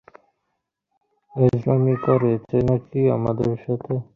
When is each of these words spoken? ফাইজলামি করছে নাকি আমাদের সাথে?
ফাইজলামি 1.35 1.95
করছে 2.05 2.57
নাকি 2.69 3.01
আমাদের 3.17 3.51
সাথে? 3.63 3.93